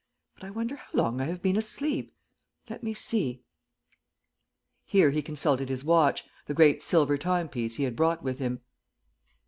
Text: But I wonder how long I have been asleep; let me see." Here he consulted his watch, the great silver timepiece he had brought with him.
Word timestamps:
But 0.33 0.45
I 0.45 0.49
wonder 0.49 0.77
how 0.77 0.89
long 0.95 1.21
I 1.21 1.25
have 1.25 1.43
been 1.43 1.57
asleep; 1.57 2.11
let 2.71 2.81
me 2.81 2.91
see." 2.91 3.43
Here 4.83 5.11
he 5.11 5.21
consulted 5.21 5.69
his 5.69 5.83
watch, 5.83 6.25
the 6.47 6.55
great 6.55 6.81
silver 6.81 7.19
timepiece 7.19 7.75
he 7.75 7.83
had 7.83 7.95
brought 7.95 8.23
with 8.23 8.39
him. 8.39 8.61